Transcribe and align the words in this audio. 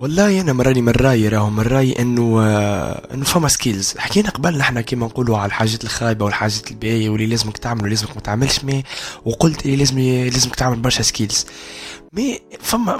والله 0.00 0.40
أنا 0.40 0.52
مراني 0.52 0.82
من 0.82 0.92
رأيي 0.92 1.28
راهو 1.28 1.50
من 1.50 1.60
رأيي 1.62 1.98
أنه 1.98 2.42
آه، 2.42 3.14
أنه 3.14 3.24
فما 3.24 3.48
skills 3.48 3.94
حكينا 3.98 4.30
قبل 4.30 4.58
نحن 4.58 4.80
كيما 4.80 5.06
نقولوا 5.06 5.38
على 5.38 5.46
الحاجات 5.46 5.84
الخايبة 5.84 6.24
والحاجات 6.24 6.70
الباهية 6.70 7.08
واللي 7.08 7.26
لازمك 7.26 7.58
تعمل 7.58 7.84
ولازمك 7.84 8.16
ما 8.16 8.20
تعملش 8.22 8.64
mais 8.64 8.82
وقلت 9.24 9.64
اللي 9.64 9.76
لازم 9.76 9.98
لازمك 9.98 10.54
تعمل 10.54 10.76
برشا 10.76 11.02
skills 11.02 11.46
mais 12.12 12.40
فما 12.60 12.98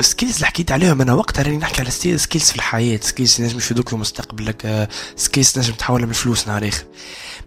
skills 0.00 0.34
اللي 0.34 0.46
حكيت 0.46 0.72
عليهم 0.72 1.00
أنا 1.00 1.14
وقتها 1.14 1.42
راني 1.42 1.56
نحكي 1.56 1.80
على 1.80 1.90
skills 1.90 2.44
في 2.44 2.56
الحياة. 2.56 3.00
skills 3.02 3.42
نجم 3.42 3.56
يفيدوك 3.56 3.88
في 3.88 3.96
مستقبلك 3.96 4.88
skills 5.16 5.52
آه، 5.58 5.62
نجم 5.62 5.74
تحولهم 5.74 6.10
لفلوس 6.10 6.48
نهار 6.48 6.68
اخر 6.68 6.84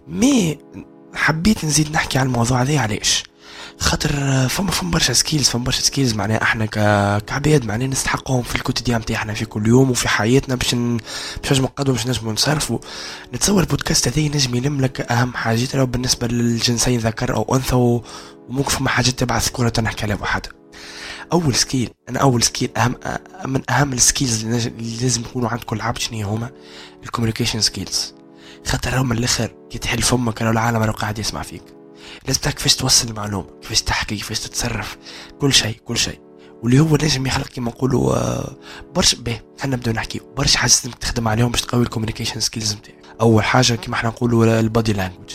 mais 0.08 0.58
حبيت 1.14 1.64
نزيد 1.64 1.92
نحكي 1.92 2.18
على 2.18 2.26
الموضوع 2.26 2.62
هذا 2.62 2.78
علاش؟ 2.78 3.24
خاطر 3.78 4.10
فما 4.48 4.70
فما 4.70 4.90
برشا 4.90 5.12
skills 5.12 5.48
فما 5.48 5.64
برشا 5.64 5.82
skills 5.82 6.14
معناها 6.14 6.42
إحنا 6.42 6.66
كعباد 7.18 7.64
معناها 7.64 7.88
نستحقهم 7.88 8.42
في 8.42 8.54
ال 8.54 8.59
quotidien 8.59 9.00
نتاعنا 9.00 9.34
في 9.34 9.44
كل 9.44 9.66
يوم 9.66 9.90
وفي 9.90 10.08
حياتنا 10.08 10.54
باش. 10.54 10.74
باش 10.74 11.52
نجمو 11.52 11.66
نقدموا 11.66 11.96
باش 11.96 12.06
نجمو 12.06 12.32
نصرفوا 12.32 12.78
نتصور 13.34 13.60
البودكاست 13.60 14.08
هذا 14.08 14.20
ينجم 14.20 14.54
يلم 14.54 14.80
لك 14.80 15.00
أهم 15.00 15.34
حاجات 15.34 15.76
لو 15.76 15.86
بالنسبة 15.86 16.26
للجنسين 16.26 16.98
ذكر 17.00 17.34
أو 17.34 17.54
أنثى 17.54 18.02
وممكن 18.48 18.70
فما 18.70 18.88
حاجات 18.88 19.18
تبع 19.18 19.38
ذكوره 19.38 19.72
نحكي 19.82 20.02
عليها 20.04 20.16
بوحدها 20.16 20.52
أول 21.32 21.54
skill 21.54 21.90
أنا 22.08 22.18
أول 22.18 22.42
skill 22.42 22.70
أهم 22.76 22.94
من 23.46 23.70
أهم 23.70 23.92
ال 23.92 23.99
skills 23.99 24.44
اللي 24.44 24.96
لازم 25.02 25.20
يكونوا 25.20 25.48
عند 25.48 25.60
كل 25.60 25.80
عبد 25.80 25.98
شنو 25.98 26.28
هما؟ 26.28 26.50
ال 27.04 27.08
communication 27.08 27.60
skills 27.60 28.14
خاطر 28.66 29.00
هم 29.00 29.12
الأخر 29.12 29.54
كي 29.70 29.78
تحل 29.78 30.02
فمك 30.02 30.42
العالم 30.42 30.82
راه 30.82 30.92
قاعد 30.92 31.18
يسمع 31.18 31.42
فيك. 31.42 31.81
لازم 32.26 32.40
تعرف 32.40 32.54
كيفاش 32.54 32.76
توصل 32.76 33.08
المعلومة 33.08 33.46
كيفاش 33.62 33.82
تحكي 33.82 34.16
كيفاش 34.16 34.40
تتصرف 34.40 34.96
كل 35.40 35.52
شيء 35.52 35.76
كل 35.84 35.96
شيء. 35.96 36.20
واللي 36.62 36.80
هو 36.80 36.96
لازم 36.96 37.26
يخلق 37.26 37.46
كيما 37.46 37.70
نقولوا 37.70 38.16
آه، 38.16 38.56
برشا 38.94 39.16
به 39.16 39.40
خلينا 39.60 39.76
نبداو 39.76 39.94
نحكي 39.94 40.20
برشا 40.36 40.58
حاجات 40.58 40.84
لازم 40.84 40.96
تخدم 40.98 41.28
عليهم 41.28 41.50
باش 41.50 41.60
تقوي 41.60 41.82
ال 41.82 41.86
communication 41.86 42.40
skills 42.40 42.74
نتاعك. 42.74 42.96
أول 43.20 43.44
حاجة 43.44 43.74
كيما 43.74 43.96
إحنا 43.96 44.08
نقولوا 44.08 44.60
ال 44.60 44.66
body 44.66 44.92
language 44.92 45.30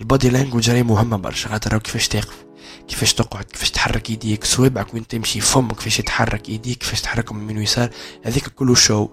ال 0.00 0.06
body 0.06 0.28
language 0.28 0.70
راهي 0.70 0.82
مهمة 0.82 1.16
برشا 1.16 1.48
خاطر 1.48 1.78
كيفاش 1.78 2.08
تقف 2.08 2.44
كيفاش 2.88 3.14
تقعد 3.14 3.44
كيفاش 3.44 3.70
تحرك 3.70 4.10
يديك 4.10 4.44
صوابعك 4.44 4.94
وين 4.94 5.06
تمشي 5.06 5.40
فمك 5.40 5.76
كيفاش 5.76 5.98
يتحرك 5.98 6.48
يديك 6.48 6.78
كيفاش 6.78 7.00
تحركهم 7.00 7.38
يمين 7.38 7.58
ويسار 7.58 7.90
هذيك 8.24 8.48
كله 8.48 8.74
شو 8.74 9.08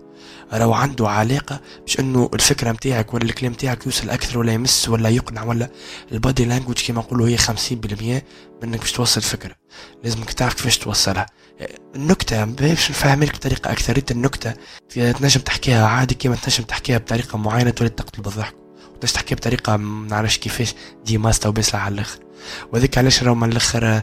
راهو 0.53 0.73
عنده 0.73 1.09
علاقة 1.09 1.61
باش 1.81 1.99
إنه 1.99 2.29
الفكرة 2.33 2.71
نتاعك 2.71 3.13
ولا 3.13 3.23
الكلام 3.23 3.51
نتاعك 3.51 3.85
يوصل 3.85 4.09
أكثر 4.09 4.39
ولا 4.39 4.53
يمس 4.53 4.89
ولا 4.89 5.09
يقنع 5.09 5.43
ولا 5.43 5.69
ال 6.11 6.18
body 6.18 6.45
language 6.45 6.75
كيما 6.75 6.99
نقولوا 6.99 7.27
هي 7.27 7.37
50% 7.37 7.41
منك 8.63 8.79
باش 8.79 8.91
توصل 8.91 9.21
الفكرة 9.21 9.55
لازمك 10.03 10.33
تعرف 10.33 10.53
كيفاش 10.53 10.77
توصلها. 10.77 11.25
النكتة 11.95 12.45
باش 12.45 12.89
نفهمك 12.89 13.35
بطريقة 13.35 13.71
أكثرية 13.71 14.05
النكتة 14.11 14.53
تنجم 14.89 15.41
تحكيها 15.41 15.87
عادي 15.87 16.15
كيما 16.15 16.35
تنجم 16.35 16.63
تحكيها 16.63 16.97
بطريقة 16.97 17.37
معينة 17.37 17.69
تولي 17.69 17.89
تقتل 17.89 18.21
بالضحك. 18.21 18.55
وتنجم 18.95 19.13
تحكيها 19.13 19.35
بطريقة 19.35 19.77
ما 19.77 20.07
نعرفش 20.07 20.37
كيفاش 20.37 20.75
دي 21.05 21.17
ماسطة 21.17 21.49
وباسلة 21.49 21.79
على 21.79 21.93
الآخر. 21.93 22.19
وهذيك 22.73 22.97
علاش 22.97 23.23
راهو 23.23 23.35
من 23.35 23.51
الآخر 23.51 24.01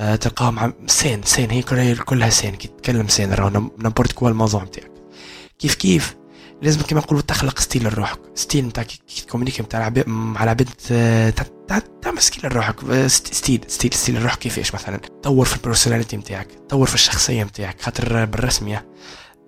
آه، 0.00 0.16
تلقاهم 0.16 0.74
سين 0.86 1.22
سين 1.22 1.50
هي 1.50 1.62
كلها 1.62 2.30
سين 2.30 2.54
كي 2.54 2.68
تتكلم 2.68 3.08
سين 3.08 3.32
راهو 3.32 3.70
n'importe 3.78 4.12
quoi 4.12 4.28
الموضوع 4.28 4.64
نتاعك 4.64 4.99
كيف 5.60 5.74
كيف؟ 5.74 6.16
لازم 6.62 6.80
كما 6.80 7.00
نقولوا 7.00 7.22
تخلق 7.22 7.58
style 7.58 7.84
لروحك. 7.84 8.18
style 8.34 8.66
نتاع 8.66 8.82
كي 8.82 9.00
ت 9.26 9.29
communiquer 9.29 9.62
نتاع 9.62 9.80
العباد 9.80 10.08
مع 10.08 10.44
العباد 10.44 10.68
تعمل 12.02 12.22
style 12.22 12.50
لروحك. 12.50 13.06
style 13.06 13.60
style 13.68 13.94
style 13.94 14.20
لروحك 14.20 14.38
كيفاش 14.38 14.74
مثلا؟ 14.74 15.00
طور 15.22 15.44
في 15.44 15.56
ال 15.56 15.61
personnalité 15.61 16.16
نتاعك 16.16 16.48
طور 16.68 16.86
في 16.86 16.94
الشخصية 16.94 17.44
نتاعك 17.44 17.80
خاطر 17.80 18.24
بالرسميه 18.24 18.86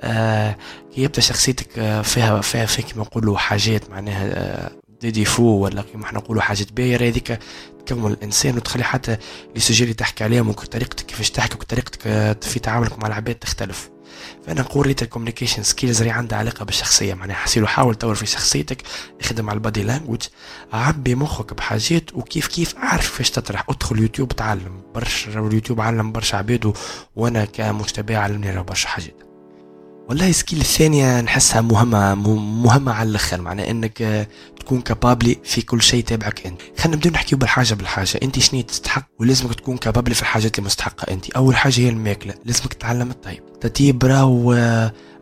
آه 0.00 0.56
كي 0.94 1.02
يبدأ 1.02 1.20
شخصيتك 1.20 1.78
آه، 1.78 2.02
فيها 2.02 2.40
فيها 2.40 2.66
فيها 2.66 2.84
كما 2.86 3.02
نقولوا 3.02 3.38
حاجات 3.38 3.90
معناها 3.90 4.24
آه 4.24 4.70
دي 5.00 5.10
ديفو 5.10 5.42
ولا 5.42 5.82
كما 5.82 6.04
إحنا 6.04 6.18
نقولوا 6.18 6.42
حاجات 6.42 6.72
باهية 6.72 6.96
هذيك 6.96 7.38
تكون 7.86 8.12
الإنسان 8.12 8.56
وتخلي 8.56 8.84
حتى 8.84 9.16
les 9.54 9.60
sujets 9.60 9.84
اللي 9.84 9.94
تحكي 9.94 10.24
عليهم 10.24 10.48
وطريقتك 10.48 11.06
كيفاش 11.06 11.30
تحكي 11.30 11.54
وطريقتك 11.54 12.06
آه، 12.06 12.36
في 12.42 12.58
تعاملك 12.60 12.98
مع 12.98 13.06
العباد 13.08 13.34
تختلف. 13.34 13.91
فانا 14.46 14.60
نقول 14.60 14.86
ريت 14.86 15.02
ال 15.02 15.06
communication 15.06 15.62
skills 15.62 16.00
اللي 16.00 16.12
عندها 16.12 16.38
علاقة 16.38 16.64
بالشخصية. 16.64 17.14
معناها 17.14 17.36
حسيلو 17.36 17.66
حاول 17.66 17.94
تطور 17.94 18.14
في 18.14 18.26
شخصيتك 18.26 18.82
اخدم 19.20 19.50
على 19.50 19.56
ال 19.56 19.61
body 19.61 19.82
language 19.82 20.22
عبي 20.72 21.14
مخك 21.14 21.54
بحاجات 21.54 22.14
وكيف 22.14 22.46
كيف 22.46 22.76
اعرف 22.76 23.10
كيفاش 23.10 23.30
تطرح. 23.30 23.64
ادخل 23.68 23.98
يوتيوب 23.98 24.32
تعلم 24.32 24.82
برشا 24.94 25.40
اليوتيوب 25.40 25.80
علم 25.80 26.12
برشا 26.12 26.38
عباد 26.38 26.72
وأنا 27.16 27.44
كمتابع 27.44 28.18
علمني 28.18 28.62
برشا 28.62 28.88
حاجات. 28.88 29.16
والله 30.08 30.32
skill 30.32 30.60
الثانية 30.60 31.20
نحسها 31.20 31.60
مهمة 31.60 32.14
مهمة 32.64 32.92
على 32.92 33.08
الأخر. 33.08 33.40
معناها 33.40 33.70
أنك 33.70 34.28
تكون 34.62 34.80
capable 34.80 35.38
في 35.44 35.62
كل 35.62 35.82
شيء 35.82 36.04
تابعك 36.04 36.46
أنت. 36.46 36.60
خلينا 36.78 36.96
نبدأ 36.96 37.10
نحكيو 37.10 37.38
بالحاجة 37.38 37.74
بالحاجة. 37.74 38.20
أنت 38.22 38.38
شنو 38.38 38.60
تستحق؟ 38.60 39.08
ولازمك 39.20 39.54
تكون 39.54 39.76
capable 39.76 40.14
في 40.14 40.22
الحاجات 40.22 40.58
اللي 40.58 40.66
مستحقة 40.66 41.12
أنت. 41.12 41.30
أول 41.30 41.56
حاجة 41.56 41.80
هي 41.80 41.88
الماكلة. 41.88 42.34
لازمك 42.44 42.74
تتعلم 42.74 43.10
الطيب. 43.10 43.58
تطيب 43.60 44.04
راهو 44.04 44.52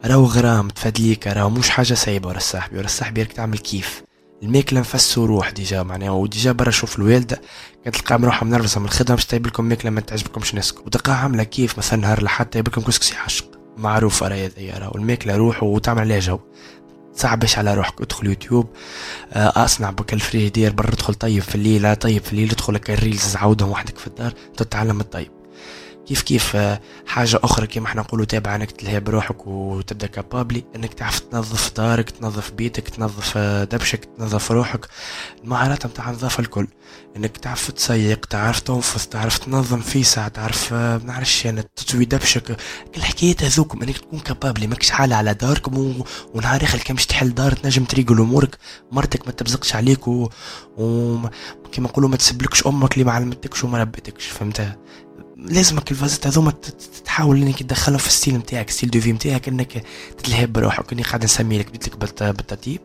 راهو 0.05 0.25
غرام 0.25 0.69
تفادليك 0.69 1.27
راهو 1.27 1.51
مش 1.51 1.71
حاجة 1.71 1.95
سايبة 1.95 2.29
ورا 2.29 2.37
الصاحبي. 2.37 2.77
ورا 2.77 2.87
الصاحبي 2.87 3.23
راك 3.23 3.33
تعمل 3.33 3.59
كيف؟ 3.59 4.03
الماكلة 4.43 4.81
نفسو 4.81 5.25
روح 5.25 5.51
ديجا 5.51 5.83
معناها. 5.83 6.11
وديجا 6.11 6.53
برا 6.53 6.71
شوف 6.71 6.99
الوالدة 6.99 7.41
كتلقاها 7.85 8.19
مروحة 8.19 8.47
منرفزة 8.47 8.81
من 8.81 8.87
الخدمة 8.87 9.15
باش 9.17 9.27
طيب 9.27 9.47
لكم 9.47 9.65
ماكلة 9.65 9.91
ما 9.91 10.01
تعجبكمش 10.01 10.55
ناسكم 10.55 10.83
وتلقاها 10.87 11.17
عاملة 11.17 11.43
كيف؟ 11.43 11.79
مثلا 11.79 12.01
نهار 12.01 12.23
لحد 12.23 12.47
طيب 12.47 12.69
لكم 12.69 12.81
كسكسي 12.81 13.17
عشق. 13.17 13.51
معروفة 13.77 14.29
راهي 14.29 14.47
هذيا 14.47 14.79
راهو 14.79 14.95
الماكلة 14.97 15.37
روح 15.37 15.63
وتعمل 15.63 16.01
عليها 16.01 16.19
جو. 16.19 16.39
تصعبش 17.21 17.59
على 17.59 17.75
روحك. 17.75 18.01
ادخل 18.01 18.27
يوتيوب. 18.27 18.67
آه، 19.33 19.65
اصنع 19.65 19.91
بك 19.91 20.13
الفريدير. 20.13 20.73
برا 20.73 20.89
ادخل 20.89 21.15
طيب 21.15 21.43
في 21.43 21.55
الليل. 21.55 21.97
طيب 21.97 22.23
في 22.23 22.33
الليل 22.33 22.51
ادخل 22.51 22.81
الريلز 22.89 23.37
عودهم 23.37 23.71
وحدك 23.71 23.99
في 23.99 24.07
الدار. 24.07 24.33
تتعلم 24.57 25.01
الطيب. 25.01 25.40
كيف 26.11 26.23
كيف 26.23 26.57
آه، 26.57 26.81
حاجة 27.07 27.41
أخرى 27.45 27.67
كما 27.67 27.87
إحنا 27.87 28.03
نقولوا 28.03 28.25
تابع 28.25 28.55
إنك 28.55 28.71
تلهي 28.71 29.01
بروحك 29.01 29.47
وتبدأ 29.47 30.07
كابابلي 30.07 30.65
إنك 30.77 30.95
تعرف 30.95 31.19
تنظف 31.19 31.77
دارك 31.77 32.11
تنظف 32.11 32.51
بيتك 32.51 32.89
تنظف 32.89 33.33
آه، 33.37 33.65
دبشك 33.65 34.05
تنظف 34.05 34.53
روحك 34.53 34.87
المهارات 35.45 35.87
نتاع 35.87 36.11
النظافة 36.11 36.41
الكل 36.41 36.67
إنك 37.17 37.37
تعرف 37.37 37.71
تسيق 37.71 38.27
تعرف 38.27 38.61
تنفض 38.61 39.01
تعرف 39.01 39.39
تنظم 39.39 39.81
فيسع 39.81 40.29
تعرف 40.29 40.73
ما 40.73 40.95
آه، 40.95 41.01
نعرفش 41.05 41.45
يعني 41.45 41.63
تطوي 41.77 42.05
دبشك 42.05 42.57
الحكايات 42.97 43.43
هذوكم 43.43 43.83
إنك 43.83 43.99
تكون 43.99 44.19
كابابلي 44.19 44.67
ماكش 44.67 44.91
حالة 44.91 45.17
على 45.17 45.35
داركم. 45.35 46.03
ونهار 46.35 46.63
آخر 46.65 46.79
كان 46.79 46.97
تحل 46.97 47.35
دار 47.35 47.53
تنجم 47.53 47.85
تريقل 47.85 48.21
أمورك 48.21 48.59
مرتك 48.93 49.27
ما 49.27 49.33
تبزقش 49.33 49.75
عليك 49.75 50.09
و, 50.09 50.29
و... 50.79 51.19
كما 51.73 51.89
نقولوا 51.89 52.09
ما 52.11 52.17
تسبلكش 52.17 52.67
أمك 52.67 52.93
اللي 52.93 53.05
ما 53.05 53.13
علمتكش 53.13 53.65
وما 53.65 53.79
ربتكش 53.79 54.27
فهمتها 54.27 54.77
لازمك 55.45 55.91
الفازات 55.91 56.27
هذوما 56.27 56.53
تحاول 57.05 57.43
إنك 57.43 57.63
تدخلهم 57.63 57.99
في 57.99 58.07
ال 58.07 58.11
style 58.11 58.35
نتاعك 58.35 58.71
style 58.71 58.91
de 58.91 59.01
vie 59.01 59.13
نتاعك 59.13 59.49
إنك 59.49 59.85
تتلهى 60.19 60.53
بروحك 60.53 60.93
إني 60.93 61.03
قاعد 61.03 61.25
نسمي 61.25 61.59
لك 61.59 61.69
بديت 61.69 61.89
لك 61.89 61.97
بالترتيب 61.97 62.81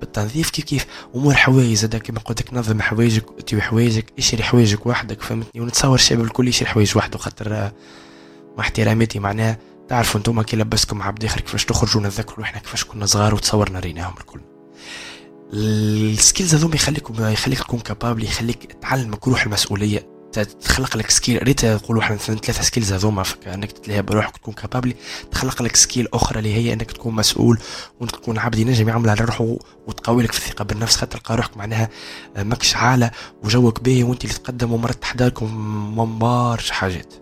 بالتنظيف 0.00 0.50
كيف 0.50 0.64
كيف؟ 0.64 0.86
أمور 1.14 1.34
حوايج 1.34 1.76
زاد 1.76 1.96
كيما 1.96 2.20
قلت 2.20 2.42
لك 2.42 2.54
نظم 2.54 2.82
حوايجك 2.82 3.24
تبي 3.46 3.62
حوايجك 3.62 4.12
اشري 4.18 4.42
حوايجك 4.42 4.86
وحدك 4.86 5.22
فهمتني؟ 5.22 5.60
ونتصور 5.60 5.94
الشباب 5.94 6.24
الكل 6.24 6.48
يشري 6.48 6.68
حوايج 6.68 6.96
وحده 6.96 7.18
خاطر 7.18 7.50
مع 7.52 8.60
احتراماتي 8.60 9.18
معناها 9.18 9.58
تعرفوا 9.88 10.18
أنتم 10.18 10.42
كي 10.42 10.56
لبسكم 10.56 11.02
عبد 11.02 11.24
آخر 11.24 11.40
كيفاش 11.40 11.64
تخرجوا 11.64 12.00
نتذكروا 12.00 12.44
إحنا 12.44 12.60
كيفاش 12.60 12.84
كنا 12.84 13.06
صغار 13.06 13.34
وتصورنا 13.34 13.78
ريناهم 13.78 14.14
الكل. 14.20 14.40
ال 15.52 15.67
skills 15.67 16.54
هذوما 16.54 16.74
يخليكم 16.74 17.26
يخليك 17.26 17.58
تكون 17.58 17.80
capable 17.80 18.24
يخليك 18.24 18.72
تعلمك 18.82 19.28
روح 19.28 19.42
المسؤولية. 19.42 20.17
تخلق 20.42 20.96
لك 20.96 21.10
skill 21.10 21.42
ريت 21.42 21.64
نقولوا 21.64 22.02
إحنا 22.02 22.16
ثلاثة 22.16 22.62
skills 22.62 22.92
هذوما 22.92 23.24
انك 23.46 23.72
تتلهى 23.72 24.02
بروحك 24.02 24.36
تكون 24.36 24.54
capable 24.54 24.94
تخلق 25.30 25.62
لك 25.62 25.76
skill 25.76 26.08
أخرى 26.14 26.38
اللي 26.38 26.54
هي 26.54 26.72
إنك 26.72 26.92
تكون 26.92 27.14
مسؤول 27.14 27.58
وانك 28.00 28.10
تكون 28.10 28.38
عبد 28.38 28.58
ينجم 28.58 28.88
يعمل 28.88 29.10
على 29.10 29.24
روحه 29.24 29.56
وتقوي 29.86 30.22
لك 30.22 30.32
في 30.32 30.38
الثقة 30.38 30.64
بالنفس 30.64 30.96
خاطر 30.96 31.18
تلقى 31.18 31.36
روحك 31.36 31.56
معناها 31.56 31.88
ماكش 32.36 32.76
عالة 32.76 33.10
وجوك 33.44 33.80
باهي 33.80 34.02
وأنت 34.02 34.24
اللي 34.24 34.34
تقدم 34.34 34.72
ومرات 34.72 35.02
تحضركم 35.02 35.54
من 35.98 36.18
برشا 36.18 36.74
حاجات. 36.74 37.14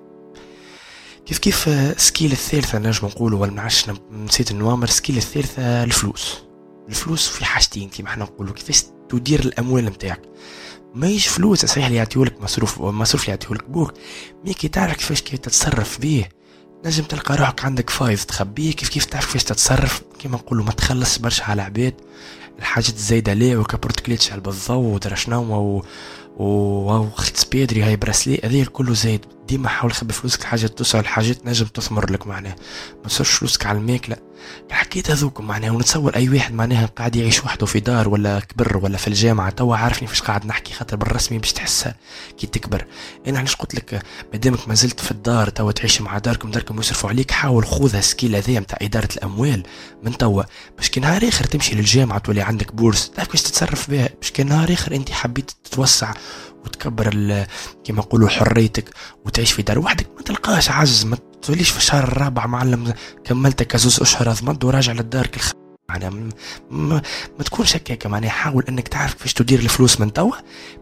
كيف 1.27 1.39
كيف 1.39 1.69
skill 2.01 2.33
الثالثة 2.33 2.79
نجم 2.79 3.07
نقولوا 3.07 3.41
ولا 3.41 3.69
نسيت 4.13 4.51
النوامر 4.51 4.87
skill 4.87 5.17
الثالثة 5.17 5.85
الفلوس. 5.85 6.39
الفلوس 6.89 7.29
في 7.29 7.45
حاجتين 7.45 7.89
كيما 7.89 8.09
إحنا 8.09 8.25
نقولوا 8.25 8.55
كيفاش 8.55 8.85
تدير 9.09 9.41
الأموال 9.41 9.85
نتاعك. 9.85 10.23
ماهيش 10.95 11.29
فلوس 11.29 11.65
صحيح 11.65 11.87
اللي 11.87 11.99
يعطيولك 11.99 12.43
مصروف 12.43 12.81
مصروف 12.81 13.23
اللي 13.23 13.31
يعطيهولك 13.31 13.71
بوك. 13.71 13.93
mais 14.45 14.55
كي 14.55 14.69
تعرف 14.69 14.97
كيفاش 14.97 15.23
كيف 15.23 15.39
تتصرف 15.39 16.01
بيه 16.01 16.29
نجم 16.85 17.05
تلقى 17.05 17.37
روحك 17.37 17.65
عندك 17.65 17.91
فايز 17.91 18.27
تخبيه 18.27 18.73
كيف 18.73 18.89
كيف 18.89 19.05
تعرف 19.05 19.27
كيفاش 19.27 19.45
تتصرف. 19.45 20.03
كيما 20.19 20.37
نقولوا 20.37 20.65
ما 20.65 20.73
تخلص 20.73 21.19
برشا 21.19 21.45
على 21.45 21.63
عباد 21.63 21.95
الحاجات 22.59 22.95
الزايدة 22.95 23.33
ليه 23.33 23.57
وكبرتكليتش 23.57 24.33
على 24.33 24.41
بالضو 24.41 24.95
ودرا 24.95 25.15
شنو 25.15 25.83
وخيط 26.39 27.37
سبيدري 27.37 27.83
هاي 27.83 27.97
bracelet 27.97 28.41
هذا 28.45 28.65
كله 28.65 28.95
زايد. 28.95 29.21
ديما 29.49 29.69
حاول 29.69 29.93
خبي 29.93 30.13
فلوسك 30.13 30.41
الحاجات 30.41 30.79
توسع 30.79 31.01
الحاجات 31.01 31.47
نجم 31.47 31.67
تثمر 31.67 32.11
لك 32.11 32.27
معناها. 32.27 32.57
ما 33.03 33.09
تصرفش 33.09 33.33
فلوسك 33.33 33.67
على 33.67 33.79
الماكله 33.79 34.17
الحكاية 34.71 35.03
هذوكم 35.09 35.47
معناها 35.47 35.71
ونتصور 35.71 36.17
أي 36.17 36.29
واحد 36.29 36.55
معناها 36.55 36.87
قاعد 36.87 37.17
يعيش 37.17 37.45
وحده 37.45 37.67
في 37.67 37.81
دار 37.81 38.09
ولا 38.09 38.41
كبر 38.41 38.77
ولا 38.83 38.97
في 38.97 39.09
الجامعة 39.09 39.51
توا 39.51 39.77
عارفني 39.77 40.09
فاش 40.09 40.23
قاعد 40.23 40.47
نحكي 40.47 40.73
خاطر 40.75 40.97
بالرسمي 40.97 41.39
باش 41.39 41.53
تحسها 41.53 41.95
كي 42.39 42.47
تكبر. 42.47 42.87
أنا 43.27 43.39
علاش 43.39 43.57
قلت 43.57 43.75
لك 43.75 44.03
مادامك 44.33 44.69
ما 44.69 44.75
زلت 44.75 45.01
في 45.01 45.11
الدار 45.11 45.49
توا 45.49 45.73
تعيش 45.73 46.01
مع 46.01 46.19
داركم 46.19 46.51
داركم 46.51 46.81
يصرفوا 46.81 47.11
عليك 47.11 47.31
حاول 47.31 47.67
خذها 47.67 48.01
skill 48.01 48.37
هذايا 48.37 48.61
نتاع 48.61 48.79
إدارة 48.83 49.09
الأموال 49.17 49.63
من 50.03 50.19
توا. 50.19 50.43
باش 50.77 50.91
كي 50.91 51.01
نهار 51.01 51.29
آخر 51.29 51.45
تمشي 51.45 51.75
للجامعة 51.75 52.19
تولي 52.19 52.41
عندك 52.41 52.75
bourse 52.75 53.11
تعرف 53.11 53.29
كيفاش 53.29 53.43
تتصرف 53.43 53.91
بها؟ 53.91 54.09
باش 54.21 54.31
كي 54.31 54.43
نهار 54.43 54.73
آخر 54.73 54.95
أنت 54.95 55.11
حبيت 55.11 55.51
تتوسع 55.65 56.13
وتكبر 56.67 57.11
كما 57.85 57.99
نقولوا 57.99 58.29
حريتك 58.29 58.91
وتعيش 59.25 59.53
في 59.53 59.63
دار 59.63 59.79
وحدك. 59.79 60.07
ما 60.17 60.23
تلقاش 60.23 60.71
عجز 60.71 61.05
ما 61.05 61.17
توليش 61.43 61.71
في 61.71 61.79
الشهر 61.79 62.05
الرابع 62.05 62.47
معلم 62.47 62.95
كملت 63.25 63.63
كزوز 63.63 64.01
أشهر 64.01 64.31
اضمد 64.31 64.65
وراجع 64.65 64.93
لدارك 64.93 65.37
الخ... 65.37 65.53
معناها 65.89 66.11
ما, 66.11 66.31
ما, 66.71 67.03
ما 67.39 67.45
تكونش 67.45 67.77
هكاك 67.77 68.07
معناها 68.07 68.31
حاول 68.31 68.65
إنك 68.69 68.89
تعرف 68.89 69.15
كيفاش 69.15 69.35
تدير 69.35 69.59
الفلوس 69.59 70.01
من 70.01 70.13
توا 70.13 70.33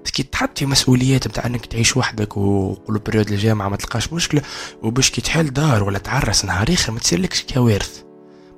بس 0.05 0.11
كي 0.11 0.23
تحط 0.23 0.59
في 0.59 0.67
مسؤوليات 0.67 1.27
نتاع 1.27 1.47
إنك 1.47 1.67
تعيش 1.67 1.97
وحدك 1.97 2.37
وقولوا 2.37 3.01
période 3.07 3.33
الجامعة 3.33 3.69
ما 3.69 3.77
تلقاش 3.77 4.13
مشكلة 4.13 4.43
وباش 4.83 5.11
كي 5.11 5.21
تحل 5.21 5.53
دار 5.53 5.85
ولا 5.85 5.99
تعرس 5.99 6.45
نهار 6.45 6.73
آخر 6.73 6.93
ما 6.93 6.99
تصيرلكش 6.99 7.43
كوارث. 7.43 8.03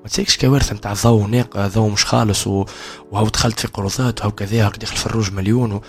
ما 0.02 0.08
تصيرلكش 0.08 0.36
كوارث 0.38 0.72
نتاع 0.72 0.92
ضو 0.92 1.26
ناق 1.26 1.66
ضو 1.66 1.88
مش 1.88 2.04
خالص 2.04 2.46
وهو 2.46 3.28
دخلت 3.28 3.60
في 3.60 3.68
قروضات 3.68 4.20
وهو 4.20 4.30
كذا 4.30 4.68
دخل 4.68 4.96
في 4.96 5.06
الروج 5.06 5.32
مليون 5.32 5.72
و... 5.72 5.82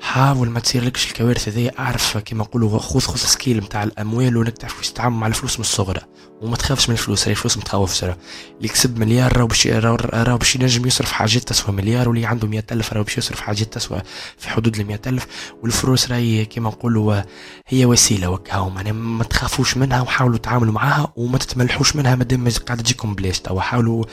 حاول 0.00 0.50
ما 0.50 0.60
تصير 0.60 0.84
لكش 0.84 1.06
الكوارث 1.06 1.48
هذه 1.48 1.70
اعرف 1.78 2.18
كما 2.18 2.44
نقولوا 2.44 2.78
خذ 2.78 3.00
خذ 3.00 3.16
سكيل 3.16 3.56
نتاع 3.56 3.82
الأموال 3.82 4.36
وإنك 4.36 4.58
تعرف 4.58 4.72
كيفاش 4.72 4.90
تتعامل 4.90 5.16
مع 5.16 5.26
الفلوس 5.26 5.54
من 5.58 5.60
الصغرى 5.60 6.00
وما 6.42 6.56
تخافش 6.56 6.88
من 6.88 6.92
الفلوس 6.92 7.28
هي 7.28 7.30
الفلوس 7.30 7.58
متخوف 7.58 7.94
سرا 7.94 8.16
اللي 8.56 8.68
كسب 8.68 8.98
مليار 8.98 9.36
راهو 9.36 9.46
باش 9.46 9.66
راهو 9.66 10.38
باش 10.38 10.56
ينجم 10.56 10.86
يصرف 10.86 11.12
حاجات 11.12 11.42
تسوى 11.42 11.74
مليار 11.74 12.08
واللي 12.08 12.26
عنده 12.26 12.48
مية 12.48 12.64
ألف 12.72 12.92
راهو 12.92 13.04
باش 13.04 13.18
يصرف 13.18 13.40
حاجات 13.40 13.74
تسوى 13.74 14.02
في 14.38 14.48
حدود 14.48 14.80
ال 14.80 14.98
ألف. 15.06 15.26
والفلوس 15.62 16.10
راهي 16.10 16.44
كما 16.44 16.70
نقولوا 16.70 17.22
هي 17.68 17.86
وسيلة 17.86 18.30
وكاو 18.30 18.72
يعني 18.76 18.92
ما 18.92 19.24
تخافوش 19.24 19.76
منها 19.76 20.00
وحاولوا 20.00 20.38
تعاملوا 20.38 20.72
معاها 20.72 21.12
وما 21.16 21.38
تتملحوش 21.38 21.96
منها 21.96 22.14
مادام 22.14 22.48
قاعدة 22.48 22.82
تجيكم 22.82 23.14
بلاش. 23.14 23.40
توا 23.40 23.60
حاولوا 23.60 24.04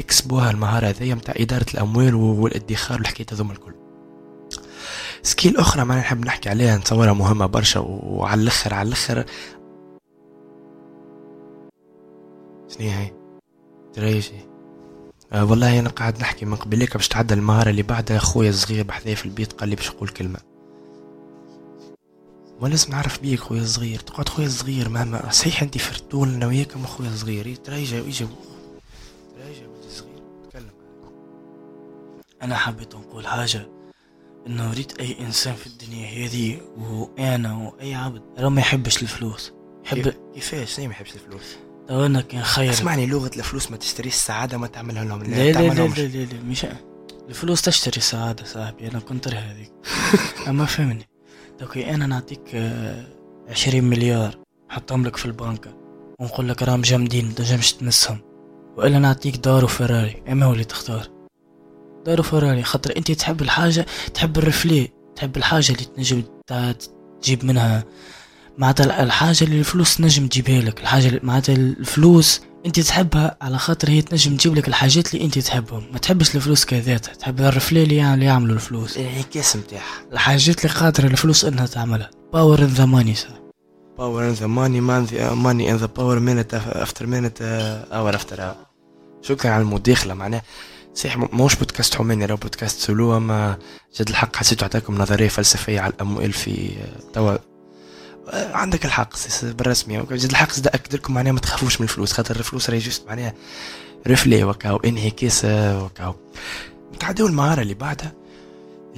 اكسبوها 0.00 0.50
المهارة 0.50 0.86
هذيا 0.86 1.14
نتاع 1.14 1.34
إدارة 1.36 1.66
الأموال 1.74 2.14
والادخار 2.14 2.98
والحكايات 2.98 3.32
هذوما 3.32 3.52
الكل. 3.52 3.85
skill 5.26 5.56
أخرى 5.56 5.84
ما 5.84 5.98
نحب 5.98 6.24
نحكي 6.24 6.48
عليها 6.48 6.76
نتصورها 6.76 7.12
مهمة 7.12 7.46
برشا 7.46 7.80
وعلى 7.80 8.42
الآخر 8.42 8.74
على 8.74 8.88
الأخر. 8.88 9.24
شنو 12.68 12.90
هي؟ 12.90 13.12
تريشي 13.92 14.34
أه 15.32 15.44
والله 15.44 15.78
أنا 15.78 15.88
قاعد 15.88 16.20
نحكي 16.20 16.44
من 16.44 16.54
قبليك 16.54 16.96
باش 16.96 17.08
تعدى 17.08 17.34
المهارة 17.34 17.70
اللي 17.70 17.82
بعدها. 17.82 18.18
خويا 18.18 18.50
الصغير 18.50 18.84
بحذايا 18.84 19.14
في 19.14 19.24
البيت 19.24 19.52
قال 19.52 19.68
لي 19.68 19.76
باش 19.76 19.90
نقول 19.90 20.08
كلمة. 20.08 20.38
ما 22.60 22.68
لازم 22.68 22.90
نعرف 22.90 23.20
بيك 23.20 23.40
خويا 23.40 23.62
الصغير. 23.62 23.98
تقعد 23.98 24.28
خويا 24.28 24.46
الصغير 24.46 24.88
مهما 24.88 25.30
صحيح 25.30 25.62
انت 25.62 25.78
فرتول 25.78 26.28
أنا 26.28 26.46
وياك 26.46 26.72
خويا 26.72 27.08
الصغير. 27.08 27.54
تريجا 27.54 28.00
ويجا 28.00 28.28
تريجا 29.34 29.68
صغير. 29.88 30.22
تكلم. 30.50 30.70
أنا 32.42 32.56
حبيت 32.56 32.94
نقول 32.94 33.26
حاجة. 33.26 33.75
إنه 34.46 34.72
ريت 34.72 35.00
أي 35.00 35.16
إنسان 35.20 35.54
في 35.54 35.66
الدنيا 35.66 36.26
هذه 36.26 36.60
وأنا 36.78 37.56
وأي 37.56 37.94
عبد 37.94 38.22
لو 38.38 38.50
ما 38.50 38.60
يحبش 38.60 39.02
الفلوس. 39.02 39.52
يحب 39.84 40.14
كيفاش؟ 40.34 40.80
ما 40.80 40.84
يحبش 40.84 41.14
الفلوس؟ 41.14 41.56
تو 41.88 42.06
أنا 42.06 42.20
كان 42.20 42.42
خير. 42.42 42.70
اسمعني 42.70 43.06
لغة 43.06 43.30
الفلوس 43.36 43.70
ما 43.70 43.76
تشتريش 43.76 44.14
السعاده 44.14 44.58
ما 44.58 44.66
تعملها 44.66 45.04
لهم 45.04 45.22
لا 45.22 45.28
لا 45.28 45.52
لا, 45.52 45.58
لا, 45.58 45.72
لا, 45.72 46.06
لا, 46.06 46.24
لا 46.24 46.42
مش 46.42 46.66
الفلوس 47.28 47.62
تشتري 47.62 47.96
السعاده 47.96 48.44
صاحبي 48.44 48.88
أنا 48.88 49.00
كنت 49.00 49.28
هذيك. 49.28 49.72
أما 50.48 50.64
فهمني. 50.64 51.08
دوكي 51.60 51.94
أنا 51.94 52.06
نعطيك 52.06 52.54
آه، 52.54 53.06
عشرين 53.48 53.84
مليار 53.84 54.38
حطهم 54.68 55.04
لك 55.04 55.16
في 55.16 55.26
البنكة 55.26 55.76
ونقول 56.20 56.48
لك 56.48 56.62
راهم 56.62 56.80
جامدين 56.80 57.34
تنجمش 57.34 57.72
تنسهم. 57.72 58.18
والا 58.76 58.98
نعطيك 58.98 59.36
دار 59.36 59.64
وفراري. 59.64 60.22
أما 60.28 60.46
هو 60.46 60.52
اللي 60.52 60.64
تختار. 60.64 61.15
دارو 62.06 62.22
فراري 62.22 62.62
خاطر 62.62 62.96
انت 62.96 63.12
تحب 63.12 63.42
الحاجة 63.42 63.86
تحب 64.14 64.38
ال 64.38 64.45
reflet 64.45 64.88
تحب 65.16 65.36
الحاجة 65.36 65.72
اللي 65.72 65.84
تنجم 65.84 66.22
تجيب 67.22 67.44
منها. 67.44 67.84
معناتها 68.58 69.02
الحاجة 69.02 69.44
اللي 69.44 69.58
الفلوس 69.58 69.96
تنجم 69.96 70.26
تجيبها 70.26 70.60
لك 70.60 70.80
الحاجة 70.80 71.20
معناتها 71.22 71.54
الفلوس 71.54 72.40
انت 72.66 72.80
تحبها 72.80 73.36
على 73.42 73.58
خاطر 73.58 73.90
هي 73.90 74.02
تنجم 74.02 74.36
تجيب 74.36 74.54
لك 74.54 74.68
الحاجات 74.68 75.14
اللي 75.14 75.24
انت 75.24 75.38
تحبهم. 75.38 75.86
ما 75.92 75.98
تحبش 75.98 76.36
الفلوس 76.36 76.64
كذاتها 76.64 77.14
تحب 77.14 77.40
ال 77.40 77.46
reflet 77.46 77.82
اللي 77.82 77.96
يعملوا 77.96 78.54
الفلوس. 78.54 78.96
الانعكاس 78.96 79.56
نتاعها 79.56 79.82
الحاجات 80.12 80.64
اللي 80.64 80.76
قادره 80.76 81.06
الفلوس 81.06 81.44
انها 81.44 81.66
تعملها. 81.66 82.10
power 82.32 82.58
and 82.58 82.66
the 82.66 82.84
money 82.84 83.14
power 83.98 84.24
and 84.24 84.32
the 84.32 84.46
money 84.46 84.80
money 84.80 85.70
and 85.70 85.76
the 85.76 85.86
power 85.86 86.18
minute 86.18 86.54
after 86.54 87.06
minute 87.06 87.42
hour 87.92 88.14
after 88.14 88.54
شكرا 89.22 89.50
على 89.50 89.62
المداخلة 89.62 90.14
معناها 90.14 90.42
صحيح 90.96 91.16
موش 91.16 91.54
بودكاست 91.54 91.94
حماني 91.96 92.24
راه 92.24 92.34
بودكاست 92.34 92.80
سولو 92.80 93.16
اما 93.16 93.58
جد 94.00 94.08
الحق 94.08 94.36
حسيت 94.36 94.62
عطاكم 94.62 94.98
نظرية 94.98 95.28
فلسفية 95.28 95.80
على 95.80 95.92
الأموال 95.92 96.32
في 96.32 96.70
توا. 97.12 97.36
عندك 98.32 98.84
الحق 98.84 99.08
بالرسمي. 99.42 100.02
جد 100.10 100.30
الحق 100.30 100.52
زاد 100.52 100.66
اكد 100.66 100.94
لكم 100.94 101.14
معناها 101.14 101.32
ما 101.32 101.40
تخافوش 101.40 101.80
من 101.80 101.84
الفلوس 101.84 102.12
خاطر 102.12 102.36
الفلوس 102.36 102.70
راهي 102.70 102.78
juste 102.78 103.06
معناها 103.06 103.34
reflet 104.08 104.44
وكاو 104.44 104.76
انعكاس 104.76 105.44
وكاو. 105.44 106.14
نتعداو 106.94 107.26
المهارة 107.26 107.62
اللي 107.62 107.74
بعدها 107.74 108.12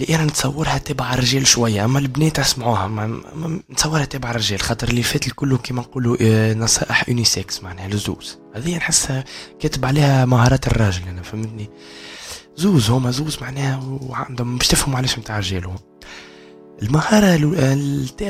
اللي 0.00 0.14
أنا 0.14 0.24
نتصورها 0.24 0.78
تبع 0.78 1.14
الرجال 1.14 1.46
شوية 1.46 1.84
أما 1.84 1.98
البنات 1.98 2.38
اسمعوها 2.38 2.86
ما 2.86 3.60
نتصورها 3.70 4.04
تبع 4.04 4.30
الرجال 4.30 4.60
خاطر 4.60 4.88
اللي 4.88 5.02
فات 5.02 5.26
الكل 5.26 5.56
كيما 5.56 5.82
نقولوا 5.82 6.16
آه، 6.20 6.54
نصائح 6.54 7.08
unisexe 7.08 7.62
معناها 7.62 7.88
لزوز. 7.88 8.38
هذه 8.54 8.76
نحسها 8.76 9.24
كاتب 9.60 9.84
عليها 9.84 10.24
مهارات 10.24 10.66
الراجل 10.66 11.08
أنا 11.08 11.22
فهمتني؟ 11.22 11.70
زوز 12.56 12.90
هما 12.90 13.10
زوز 13.10 13.38
معناها 13.42 13.98
وعندهم 14.00 14.58
باش 14.58 14.68
تفهموا 14.68 14.98
علاش 14.98 15.18
نتاع 15.18 15.38
الرجال 15.38 15.70
المهارة 16.82 17.36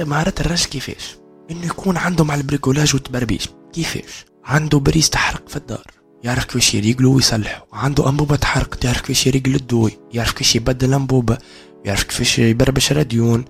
مهارات 0.04 0.40
الراجل 0.40 0.64
كيفاش؟ 0.64 1.16
إنه 1.50 1.66
يكون 1.66 1.96
عنده 1.96 2.25
مع 2.25 2.34
ال 2.35 2.40
bricolage 2.40 2.94
والتبربيش 2.94 3.48
كيفاش؟ 3.72 4.25
عنده 4.44 4.78
prise 4.78 5.11
تحرق 5.10 5.48
في 5.48 5.56
الدار. 5.56 5.98
يعرف 6.25 6.44
كيفاش 6.44 6.75
يريقلو 6.75 7.14
ويصلحو. 7.14 7.64
عنده 7.72 8.08
أنبوبة 8.08 8.37
تحرق 8.37 8.84
يعرف 8.84 9.00
كيفاش 9.00 9.26
يريقل 9.26 9.54
الضوي 9.54 9.98
يعرف 10.12 10.32
كيفاش 10.32 10.56
يبدل 10.56 10.94
انبوبة 10.94 11.38
يعرف 11.84 12.02
كيفاش 12.02 12.38
يبربش 12.38 12.92
راديون 12.92 13.44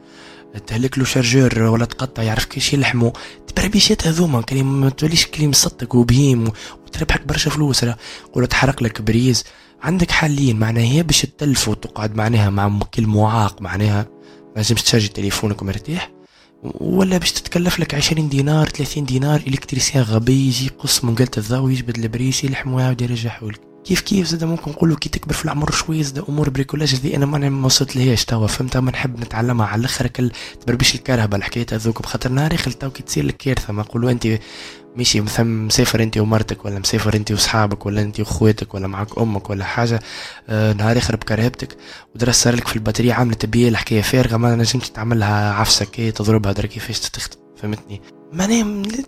تهلك 0.67 0.99
له 0.99 1.05
chargeur 1.05 1.63
ولا 1.63 1.85
تقطع 1.85 2.23
يعرف 2.23 2.45
كيفاش 2.45 2.73
يلحمو. 2.73 3.13
تبربيشات 3.47 4.07
هذوما 4.07 4.43
كلي 4.43 4.63
ما 4.63 4.89
توليش 4.91 5.27
كلي 5.27 5.49
مصدق 5.49 5.95
وبهيم 5.95 6.51
وتربحك 6.87 7.27
برشا 7.27 7.51
فلوس 7.51 7.85
قولوا 8.33 8.49
تحرق 8.49 8.83
لك 8.83 9.03
prise. 9.03 9.45
عندك 9.83 10.11
حلين 10.11 10.59
معناها 10.59 10.85
هي 10.85 11.03
باش 11.03 11.27
تلف 11.39 11.69
وتقعد 11.69 12.17
معناها 12.17 12.51
مع 12.51 12.79
كل 12.95 13.07
معاق 13.07 13.63
معناها. 13.63 14.07
ما 14.39 14.53
لازمش 14.57 14.83
تشارجي 14.83 15.09
تليفونك 15.09 15.63
مرتاح. 15.63 16.18
ولا 16.63 17.19
باش 17.19 17.33
تتكلف 17.33 17.81
لك 17.81 17.95
عشرين 17.95 18.29
دينار 18.29 18.69
ثلاثين 18.69 19.05
دينار 19.05 19.41
électricien 19.47 20.03
غبي 20.03 20.47
يجي 20.47 20.67
يقص 20.67 21.05
من 21.05 21.15
قلت 21.15 21.39
الضوء 21.39 21.71
يجبد 21.71 21.99
ال 21.99 22.07
prise 22.07 22.45
يلحم 22.45 22.73
ويعاود 22.73 23.03
يرجعه 23.03 23.45
لك 23.45 23.61
كيف 23.89 24.01
كيف 24.01 24.27
زاد 24.27 24.45
ممكن 24.45 24.71
نقولوا 24.71 24.97
كي 24.97 25.09
تكبر 25.09 25.35
في 25.35 25.45
العمر 25.45 25.71
شوية 25.71 26.03
زاد 26.03 26.25
أمور 26.29 26.51
bricolage 26.51 26.95
ذي 26.95 27.17
أنا 27.17 27.27
ما 27.27 27.67
وصلت 27.67 27.97
لهاش 27.97 28.25
توا 28.25 28.47
فهمت؟ 28.47 28.77
ما 28.77 28.91
نحب 28.91 29.21
نتعلمها. 29.21 29.67
على 29.67 29.81
الأخر 29.81 30.07
كل 30.07 30.31
تبربش 30.61 30.95
الكرهبه 30.95 31.37
الحكاية 31.37 31.67
هذوك. 31.73 32.03
بخاطر 32.03 32.31
نهار 32.31 32.55
اخر 32.55 32.71
تو 32.71 32.91
كي 32.91 33.03
تصير 33.03 33.25
لك 33.25 33.37
كارثة. 33.37 33.73
ما 33.73 33.83
نقولوا 33.83 34.11
أنت 34.11 34.39
ماشي 34.97 35.21
مثلا 35.21 35.47
مسافر 35.67 36.03
أنت 36.03 36.19
ومرتك 36.19 36.65
ولا 36.65 36.79
مسافر 36.79 37.17
أنت 37.17 37.33
وصحابك 37.33 37.87
ولا 37.87 38.03
أنت 38.03 38.21
واخواتك 38.21 38.75
ولا 38.75 38.87
معك 38.87 39.19
أمك 39.19 39.51
ولا 39.51 39.65
حاجة. 39.65 40.01
آه 40.49 40.73
نهار 40.73 40.99
اخر 40.99 41.17
بكرهبتك 41.17 41.77
ودرس 42.15 42.43
صار 42.43 42.55
لك 42.55 42.69
في 42.69 42.77
البطاريه 42.77 43.13
عملت 43.13 43.47
بيه 43.47 43.69
الحكاية 43.69 44.03
فارغة. 44.03 44.37
ما 44.37 44.57
نجمش 44.57 44.91
تعملها 44.91 45.53
عفسة 45.53 45.85
كي 45.85 46.11
تضربها 46.11 46.53
درا 46.53 46.67
كيفاش 46.67 47.01
تخدم 47.01 47.37
فهمتني؟ 47.57 48.03
ما 48.33 48.47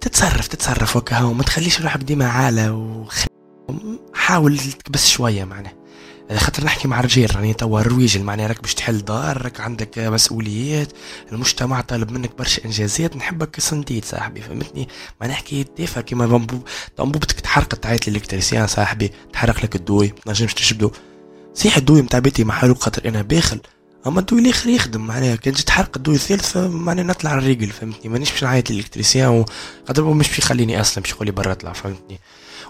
تتصرف 0.00 0.48
تتصرف. 0.48 0.96
وكا 0.96 1.20
ما 1.20 1.42
تخليش 1.42 1.80
روحك 1.80 2.00
ديما 2.00 2.28
عالة 2.28 2.72
وخ... 2.72 3.24
حاول 4.14 4.58
تكبس 4.58 5.08
شوية 5.08 5.44
معناه. 5.44 5.80
خاطر 6.36 6.64
نحكي 6.64 6.88
مع 6.88 7.00
الرجال 7.00 7.36
راني 7.36 7.54
توا 7.54 7.80
الرويجل 7.80 8.22
معناها 8.22 8.46
راك 8.46 8.62
باش 8.62 8.74
تحل 8.74 8.98
دار 9.04 9.42
راك 9.42 9.60
عندك 9.60 9.98
مسؤوليات 9.98 10.92
المجتمع 11.32 11.80
طالب 11.80 12.10
منك 12.10 12.38
برشا 12.38 12.64
إنجازات 12.64 13.16
نحبك 13.16 13.60
صنديد 13.60 14.04
صاحبي 14.04 14.40
فهمتني؟ 14.40 14.88
ما 15.20 15.26
نحكي 15.26 15.64
تافه 15.64 16.00
كيما 16.00 16.24
انبوبتك 17.00 17.40
تحرقت 17.40 17.74
تعيط 17.74 18.08
للإلكتريسيان 18.08 18.66
صاحبي 18.66 19.10
تحرق 19.32 19.64
لك 19.64 19.76
الدوي 19.76 20.06
ما 20.06 20.32
تنجمش 20.32 20.54
تشبدو. 20.54 20.90
صحيح 21.54 21.76
الدوي 21.76 22.02
متاع 22.02 22.18
بيتي 22.18 22.44
محروق 22.44 22.78
خاطر 22.82 23.08
أنا 23.08 23.22
باخل. 23.22 23.60
أما 24.06 24.20
الدوي 24.20 24.40
الآخر 24.40 24.68
يخدم 24.68 25.06
معناها 25.06 25.36
كان 25.36 25.54
جيت 25.54 25.66
تحرق 25.66 25.96
الدوي 25.96 26.14
الثالث 26.14 26.56
معناها 26.56 27.04
نطلع 27.04 27.30
على 27.30 27.40
الرجل 27.40 27.66
فهمتني؟ 27.66 28.12
مانيش 28.12 28.30
باش 28.30 28.44
نعيط 28.44 28.70
للالكتريسيان 28.70 29.44
هو 29.98 30.12
مش 30.12 30.36
بيخليني 30.36 30.80
أصلا 30.80 31.02
باش 31.02 31.10
يقول 31.10 31.26
لي 31.26 31.32
برا 31.32 31.52
اطلع 31.52 31.72
فهمتني؟ 31.72 32.18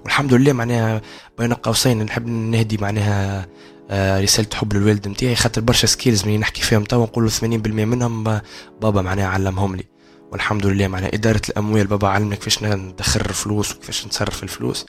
والحمد 0.04 0.34
لله 0.34 0.52
معناها 0.52 1.00
بين 1.38 1.52
قوسين 1.52 2.02
نحب 2.02 2.26
نهدي 2.26 2.76
معناها 2.76 3.46
آه، 3.90 4.20
رسالة 4.20 4.48
حب 4.54 4.72
للوالد 4.72 5.08
نتاعي 5.08 5.36
خاطر 5.36 5.60
برشا 5.60 5.86
skills 5.86 6.24
من 6.24 6.40
نحكي 6.40 6.62
فيهم 6.62 6.84
توا 6.84 7.04
نقول 7.04 7.30
80% 7.30 7.42
منهم 7.44 8.40
بابا 8.82 9.02
معناها 9.02 9.26
علمهم 9.26 9.76
لي. 9.76 9.84
والحمد 10.32 10.66
لله 10.66 10.88
معناها 10.88 11.14
إدارة 11.14 11.40
الأموال 11.48 11.86
بابا 11.86 12.08
علمنا 12.08 12.34
كيفاش 12.36 12.62
ندخر 12.62 13.20
الفلوس 13.20 13.72
وكيفاش 13.72 14.06
نتصرف 14.06 14.42
الفلوس. 14.42 14.86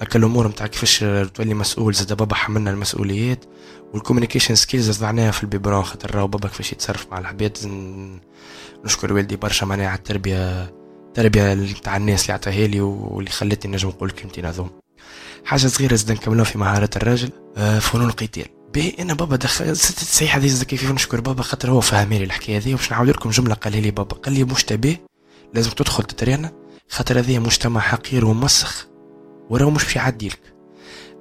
هكا 0.00 0.18
الأمور 0.18 0.48
نتاع 0.48 0.66
كيفاش 0.66 1.04
تولي 1.34 1.54
مسؤول 1.54 1.94
زاد 1.94 2.12
بابا 2.12 2.34
حملنا 2.34 2.70
المسؤوليات. 2.70 3.44
وال 3.94 4.02
communication 4.02 4.54
skills 4.54 5.02
معناها 5.02 5.30
في 5.30 5.42
ال 5.42 5.47
biberon 5.47 5.82
خاطر 5.84 6.14
راهو 6.14 6.26
بابا 6.26 6.48
كيفاش 6.48 6.72
يتصرف 6.72 7.06
مع 7.10 7.18
العباد. 7.18 7.58
نشكر 8.84 9.12
والدي 9.12 9.36
برشا 9.36 9.64
معناها 9.64 9.88
على 9.88 9.98
التربية 9.98 10.62
التربية 11.06 11.54
نتاع 11.54 11.96
الناس 11.96 12.22
اللي 12.22 12.32
عطاها 12.32 12.66
لي 12.66 12.80
واللي 12.80 13.30
خلتني 13.30 13.72
نجم 13.72 13.88
نقول 13.88 14.10
كلمتين 14.10 14.44
هذوم 14.44 14.70
حاجة 15.44 15.66
صغيرة 15.66 15.94
زاد 15.94 16.12
نكملوها 16.12 16.44
في 16.44 16.58
مهارات 16.58 16.96
الراجل 16.96 17.30
آه، 17.56 17.78
فنون 17.78 18.06
القتال. 18.08 18.55
باهي 18.74 18.94
أنا 18.98 19.14
بابا 19.14 19.36
دخل 19.36 19.76
صحيح 19.76 20.36
هذه 20.36 20.62
كيف 20.62 20.90
نشكر 20.90 21.20
بابا 21.20 21.42
خاطر 21.42 21.70
هو 21.70 21.80
فهم 21.80 22.12
لي 22.12 22.24
الحكاية 22.24 22.58
هذه 22.58 22.74
وباش 22.74 22.90
نعاود 22.90 23.08
لكم 23.08 23.30
جملة 23.30 23.54
قال 23.54 23.82
لي 23.82 23.90
بابا 23.90 24.16
قال 24.16 24.34
لي 24.34 24.44
مشتبه 24.44 24.96
لازم 25.54 25.70
تدخل 25.70 26.04
تترينا 26.04 26.52
خاطر 26.88 27.18
هذه 27.18 27.38
مجتمع 27.38 27.80
حقير 27.80 28.24
ومسخ 28.24 28.86
وراه 29.50 29.70
مش 29.70 29.82
في 29.82 29.98
يعديلك 29.98 30.56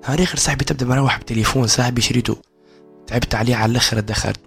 نهار 0.03 0.23
آخر 0.23 0.37
صاحبي 0.37 0.65
تبدأ 0.65 0.85
مروح 0.85 1.19
بتليفون 1.19 1.67
صاحبي 1.67 2.01
شريته 2.01 2.37
تعبت 3.07 3.35
عليه 3.35 3.55
على 3.55 3.71
الآخر 3.71 3.99
دخلت. 3.99 4.39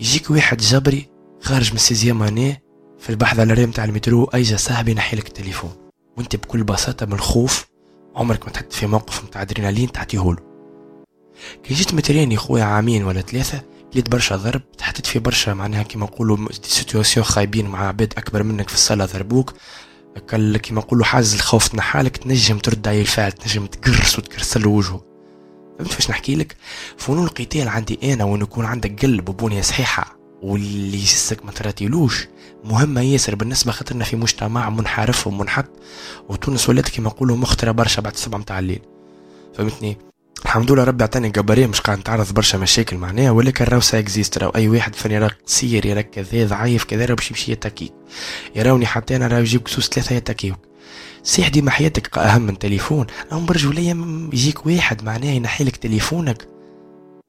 يجيك 0.00 0.30
واحد 0.30 0.56
جبري 0.56 1.08
خارج 1.40 1.72
من 1.72 1.78
سيزيام 1.78 2.22
اني 2.22 2.62
في 2.98 3.10
البحث 3.10 3.40
على 3.40 3.52
الريم 3.52 3.70
تاع 3.70 3.84
المترو 3.84 4.24
أيجا 4.24 4.56
صاحبي 4.56 4.94
نحي 4.94 5.16
لك 5.16 5.26
التليفون. 5.26 5.70
وانت 6.16 6.36
بكل 6.36 6.64
بساطة 6.64 7.06
من 7.06 7.12
الخوف 7.12 7.66
عمرك 8.16 8.44
ما 8.46 8.52
تحط 8.52 8.72
في 8.72 8.86
موقف 8.86 9.24
نتاع 9.24 9.42
ادرينالين 9.42 9.92
تعطيهولو. 9.92 10.49
كي 11.64 11.74
جيت 11.74 11.94
متريني 11.94 12.36
خويا 12.36 12.64
عامين 12.64 13.04
ولا 13.04 13.20
ثلاثة 13.20 13.62
لقيت 13.92 14.10
برشا 14.10 14.36
ضرب 14.36 14.62
تحطيت 14.78 15.06
في 15.06 15.18
برشا 15.18 15.50
معناها 15.50 15.82
كيما 15.82 16.04
نقولوا 16.06 16.48
situations 16.62 17.26
خايبين 17.26 17.66
مع 17.66 17.88
عباد 17.88 18.14
أكبر 18.16 18.42
منك 18.42 18.68
في 18.68 18.74
الصالة 18.74 19.04
ضربوك. 19.04 19.54
كيما 20.62 20.80
نقولوا 20.80 21.04
حاز 21.04 21.34
الخوف 21.34 21.68
تنحالك 21.68 22.16
تنجم 22.16 22.58
ترد 22.58 22.88
عليه 22.88 23.00
الفعل 23.00 23.32
تنجم 23.32 23.66
تقرص 23.66 24.18
وتكرسل 24.18 24.66
وجهه. 24.66 25.04
فهمت 25.78 25.92
فاش 25.92 26.10
نحكي 26.10 26.34
لك؟ 26.34 26.56
فنون 26.96 27.24
القتال 27.24 27.68
عندي 27.68 28.12
أنا 28.12 28.24
وإن 28.24 28.40
يكون 28.40 28.64
عندك 28.64 29.02
قلب 29.02 29.28
وبنية 29.28 29.62
صحيحة 29.62 30.16
واللي 30.42 30.96
جسك 30.96 31.44
ما 31.44 31.52
تراتيلوش 31.52 32.28
مهمة 32.64 33.00
ياسر 33.00 33.34
بالنسبة 33.34 33.72
خاطرنا 33.72 34.04
في 34.04 34.16
مجتمع 34.16 34.70
منحرف 34.70 35.26
ومنحط. 35.26 35.70
وتونس 36.28 36.68
ولات 36.68 36.88
كيما 36.88 37.08
نقولوا 37.08 37.36
مخترة 37.36 37.70
برشا 37.70 38.02
بعد 38.02 38.12
السبعة 38.12 38.38
متاع 38.38 38.58
الليل. 38.58 38.80
فهمتني؟ 39.54 40.09
الحمد 40.44 40.72
لله 40.72 40.84
ربي 40.84 41.04
عطاني 41.04 41.30
جباريه 41.30 41.66
مش 41.66 41.80
قاعد 41.80 41.98
نتعرض 41.98 42.32
برشا 42.32 42.56
مشاكل 42.56 42.96
معناها 42.96 43.30
ولكن 43.30 43.64
راهو 43.64 43.80
اكزيست 43.94 44.38
راهو 44.38 44.50
أي 44.50 44.68
واحد 44.68 44.94
فاني 44.94 45.18
راه 45.18 45.30
قصير 45.46 45.86
يرى 45.86 46.02
كذا 46.02 46.46
ضعيف 46.46 46.84
كذا 46.84 47.04
راه 47.04 47.14
باش 47.14 47.30
يمشي 47.30 47.52
يتكيك. 47.52 47.92
يراوني 48.56 48.86
حتى 48.86 49.16
أنا 49.16 49.26
راه 49.26 49.38
يجيب 49.38 49.62
كسوس 49.62 49.88
ثلاثة 49.88 50.16
يتكيوك. 50.16 50.58
صحيح 51.24 51.48
ديما 51.48 51.70
حياتك 51.70 52.18
أهم 52.18 52.42
من 52.42 52.58
تليفون. 52.58 53.06
اما 53.32 53.46
برجولية 53.46 53.96
يجيك 54.32 54.66
واحد 54.66 55.04
معناه 55.04 55.30
ينحي 55.30 55.64
لك 55.64 55.76
تليفونك. 55.76 56.48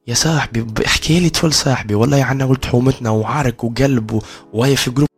يا 0.06 0.14
صاحبي 0.14 0.66
احكي 0.86 1.20
لي 1.20 1.30
طفل 1.30 1.52
صاحبي 1.52 1.94
والله 1.94 2.24
عنا 2.24 2.44
ولد 2.44 2.64
حومتنا 2.64 3.10
وعرك 3.10 3.64
وقلب 3.64 4.22
وهي 4.52 4.76
في 4.76 4.90
groupe 4.90 5.08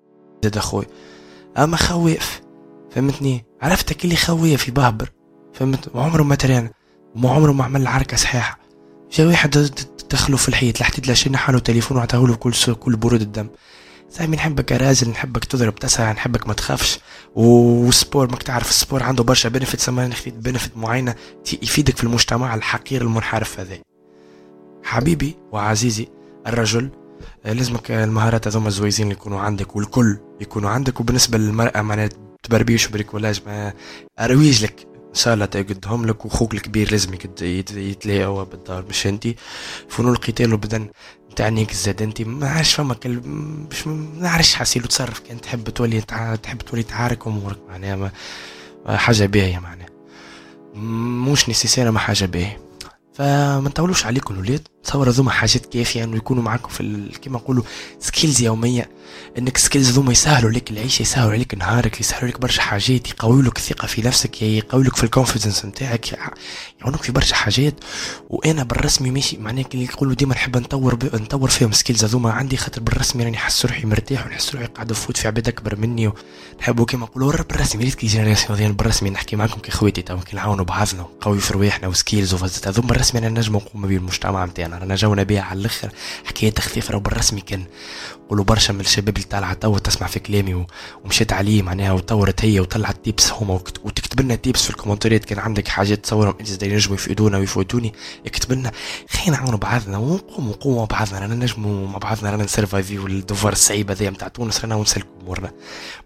زاد 0.42 0.56
أخوي. 0.56 0.84
أما 1.58 1.76
خواف 1.76 2.40
فهمتني؟ 2.90 3.44
عرفتك 3.62 4.04
اللي 4.04 4.16
خواف 4.16 4.68
يبهبر 4.68 5.10
فهمت؟ 5.54 5.90
وعمره 5.94 6.22
ما 6.22 6.34
ترينا 6.34 6.70
وما 7.14 7.30
عمره 7.30 7.52
ما 7.52 7.64
عمل 7.64 7.88
حركة 7.88 8.16
صحيحة. 8.16 8.58
جا 9.12 9.26
واحد 9.26 9.70
دخلوا 10.10 10.38
في 10.38 10.48
الحيط 10.48 10.80
لحتى 10.80 11.02
لاشينا 11.06 11.38
حاله 11.38 11.58
تليفون 11.58 11.96
وعطاه 11.96 12.26
له 12.26 12.34
كل 12.34 12.52
كل 12.80 12.96
برود 12.96 13.20
الدم. 13.20 13.48
سامي 14.10 14.36
نحبك 14.36 14.70
يا 14.70 14.76
راجل 14.76 15.08
نحبك 15.08 15.44
تضرب 15.44 15.74
تسعى 15.74 16.12
نحبك 16.12 16.46
ما 16.46 16.54
تخافش. 16.54 16.98
والسبور 17.34 18.30
ماك 18.30 18.42
تعرف 18.42 18.70
السبور 18.70 19.02
عنده 19.02 19.24
برشا 19.24 19.48
bénéfices 19.48 19.80
سما 19.80 20.10
bénéfices 20.26 20.76
معينة 20.76 21.14
يفيدك 21.62 21.96
في 21.96 22.04
المجتمع 22.04 22.54
الحقير 22.54 23.02
المنحرف 23.02 23.60
هذا. 23.60 23.78
حبيبي 24.82 25.36
وعزيزي 25.52 26.08
الرجل 26.46 26.90
لازمك 27.44 27.90
المهارات 27.90 28.46
هذوما 28.46 28.68
الزويزين 28.68 29.06
اللي 29.06 29.16
يكونوا 29.16 29.40
عندك 29.40 29.76
والكل 29.76 30.18
يكونوا 30.40 30.70
عندك. 30.70 31.00
وبالنسبة 31.00 31.38
للمرأة 31.38 31.82
معناها 31.82 32.08
تبربيش 32.42 32.88
وبريكولاج 32.88 33.40
ما 33.46 33.72
أرويج 34.20 34.64
لك. 34.64 34.93
ان 35.14 35.18
شاء 35.20 35.34
الله 35.34 35.44
تقدهم 35.46 36.06
لك 36.06 36.24
وخوك 36.24 36.54
الكبير 36.54 36.90
لازم 36.90 37.14
يتلاقوا 37.76 38.44
بالدار 38.44 38.84
مش 38.88 39.06
انت 39.06 39.28
فنون 39.88 40.12
القتال 40.12 40.50
والبدن 40.52 40.88
تعنيك 41.36 41.72
زاد 41.72 42.02
انت 42.02 42.22
ما 42.22 42.48
عادش 42.48 42.74
فما 42.74 42.94
كل 42.94 43.20
مش 43.70 43.86
ما 43.86 44.08
نعرفش 44.20 44.54
حاسيلو 44.54 44.86
تصرف 44.86 45.18
كان 45.20 45.40
تحب 45.40 45.70
تولي 45.70 46.00
تحب 46.42 46.58
تولي 46.62 46.82
تعارك 46.82 47.26
أمورك 47.26 47.58
معناها 47.68 47.96
ما 47.96 48.10
حاجة 48.96 49.26
باهية 49.26 49.58
معناها. 49.58 49.88
مش 51.32 51.48
nécessairement 51.48 51.98
حاجة 51.98 52.24
باهية. 52.24 52.60
فما 53.14 53.60
نطولوش 53.64 54.06
عليكم 54.06 54.34
الولاد 54.34 54.68
تصور 54.84 55.08
هذوما 55.08 55.30
حاجات 55.30 55.66
كافية 55.66 56.04
إنه 56.04 56.16
يكونوا 56.16 56.42
معاكم 56.42 56.68
في 56.68 57.08
كيما 57.22 57.38
نقولوا 57.38 57.64
skills 58.00 58.42
يومية. 58.42 58.90
إنك 59.38 59.58
skills 59.58 59.90
هذوما 59.90 60.12
يسهلوا 60.12 60.50
لك 60.50 60.70
العيشة 60.70 61.02
يسهلوا 61.02 61.32
عليك 61.32 61.54
نهارك 61.54 62.00
يسهلوا 62.00 62.28
لك 62.28 62.40
برشا 62.40 62.62
حاجات 62.62 63.10
يقوي 63.10 63.42
لك 63.42 63.56
الثقه 63.56 63.86
في 63.86 64.02
نفسك 64.02 64.42
يقوي 64.42 64.84
لك 64.84 64.96
في 64.96 65.04
ال 65.04 65.10
confidence 65.10 65.64
نتاعك 65.64 66.12
يعاونوك 66.12 67.02
في 67.02 67.12
برشا 67.12 67.34
حاجات. 67.34 67.74
وأنا 68.30 68.62
بالرسمي 68.62 69.10
ماشي 69.10 69.38
معناها 69.38 69.64
اللي 69.74 69.84
يقولوا 69.84 70.14
ديما 70.14 70.34
نحب 70.34 70.56
نطور. 70.56 70.98
نطور 71.04 71.50
فيهم 71.50 71.72
skills 71.72 72.04
هذوما 72.04 72.32
عندي 72.32 72.56
خاطر 72.56 72.80
بالرسمي 72.80 73.24
راني 73.24 73.36
نحس 73.36 73.66
روحي 73.66 73.86
مرتاح 73.86 74.26
ونحس 74.26 74.54
روحي 74.54 74.66
قاعد 74.66 74.90
نفوت 74.90 75.16
في 75.16 75.28
عباد 75.28 75.48
أكبر 75.48 75.76
مني. 75.76 76.12
ونحبوا 76.58 76.84
كيما 76.84 77.06
نقولوا 77.06 77.32
بالرسمي 77.32 77.84
ريت 77.84 77.94
كي 77.94 78.06
جينيراسيون 78.06 78.72
بالرسمي 78.72 79.10
نحكي 79.10 79.36
معكم 79.36 79.60
كخويتي 79.60 80.02
تو 80.02 80.18
نعاونوا 80.32 80.64
بعضنا 80.64 81.02
ونقوي 81.02 81.38
في 81.38 81.52
رواحنا 81.52 81.88
وسكيلز 81.88 82.34
وفازات 82.34 82.68
هذوما 82.68 82.88
بالرسمي 82.88 83.20
أنا 83.20 83.28
نجم 83.28 83.56
نقوم 83.56 83.82
به 83.82 83.96
المجتمع 83.96 84.44
نتاعنا 84.44 84.73
رانا 84.78 84.94
جونا 84.94 85.22
بها 85.22 85.42
على 85.42 85.60
الأخر. 85.60 85.90
حكاية 86.24 86.50
تخفيف 86.50 86.90
راه 86.90 86.98
بالرسمي 86.98 87.40
كان 87.40 87.64
قولوا 88.28 88.44
برشا 88.44 88.72
من 88.72 88.80
الشباب 88.80 89.16
اللي 89.16 89.28
طالعة 89.28 89.54
تو 89.54 89.78
تسمع 89.78 90.06
في 90.06 90.18
كلامي 90.18 90.66
ومشيت 91.04 91.32
عليه 91.32 91.62
معناها 91.62 91.92
وطورت 91.92 92.44
هي 92.44 92.60
وطلعت 92.60 92.96
تيبس 93.04 93.32
هما 93.32 93.54
وتكتب 93.54 94.20
لنا 94.20 94.34
تيبس 94.34 94.62
في 94.62 94.70
الكومنتات 94.70 95.24
كان 95.24 95.38
عندك 95.38 95.68
حاجات 95.68 95.98
تصورهم 96.04 96.34
انت 96.40 96.62
ينجموا 96.62 96.94
يفيدونا 96.94 97.38
ويفوتوني. 97.38 97.92
اكتب 98.26 98.52
لنا. 98.52 98.72
خلينا 99.10 99.36
نعاونوا 99.36 99.58
بعضنا 99.58 99.98
ونقوموا 99.98 100.52
نقوموا 100.52 100.78
مع 100.78 100.84
بعضنا. 100.84 101.18
رانا 101.18 101.34
نجموا 101.34 101.88
مع 101.88 101.98
بعضنا. 101.98 102.30
رانا 102.30 102.44
نسرفايفيو 102.44 103.06
الدوفار 103.06 103.52
الصعيب 103.52 103.90
هذايا 103.90 104.10
نتاع 104.10 104.28
تونس. 104.28 104.60
رانا 104.60 104.74
ونسلكوا 104.74 105.13
امورنا 105.24 105.50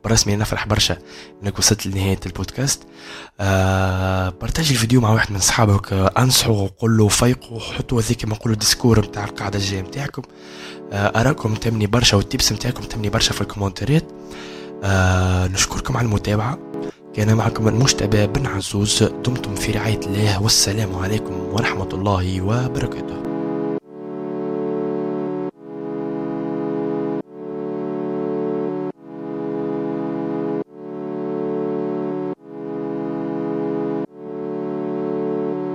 بالرسمي 0.05 0.37
نفرح 0.37 0.67
برشا 0.67 0.97
انك 1.43 1.59
وصلت 1.59 1.87
لنهاية 1.87 2.21
البودكاست. 2.27 2.83
آه 3.41 4.29
partager 4.29 4.75
الفيديو 4.75 5.01
مع 5.01 5.11
واحد 5.11 5.33
من 5.33 5.39
صحابك 5.39 5.93
آه 5.93 6.13
انصحوا 6.19 6.63
وقول 6.63 6.97
له 6.97 7.09
فيقوا 7.09 7.57
وحطوا 7.57 8.01
هذيك 8.03 8.21
كما 8.23 8.35
نقولوا 8.35 8.57
discours 8.57 9.01
نتاع 9.01 9.25
القاعدة 9.25 9.59
الجاية 9.59 9.81
نتاعكم 9.81 10.23
آه 10.93 11.21
أراكم 11.21 11.55
تمني 11.55 11.87
برشا 11.87 12.17
وال 12.17 12.29
tips 12.29 12.53
نتاعكم 12.53 12.83
تمني 12.83 13.11
برشا 13.11 13.33
في 13.33 13.41
الكومنتات 13.41 14.05
آه 14.85 15.47
نشكركم 15.47 15.97
على 15.97 16.07
المتابعة. 16.07 16.59
كان 17.15 17.35
معكم 17.35 17.69
المجتبى 17.69 18.27
بن 18.27 18.47
عزوز 18.47 19.03
دمتم 19.03 19.55
في 19.55 19.73
رعاية 19.73 20.01
الله 20.07 20.43
والسلام 20.43 20.97
عليكم 20.97 21.35
ورحمة 21.35 21.89
الله 21.93 22.41
وبركاته. 22.41 23.18